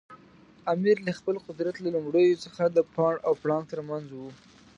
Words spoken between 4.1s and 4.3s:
و.